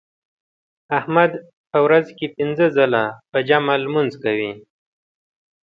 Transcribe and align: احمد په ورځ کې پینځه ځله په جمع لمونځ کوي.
احمد 0.99 1.31
په 1.69 1.77
ورځ 1.85 2.05
کې 2.17 2.27
پینځه 2.35 2.67
ځله 2.75 3.03
په 3.31 3.39
جمع 3.49 3.75
لمونځ 3.83 4.13
کوي. 4.23 4.53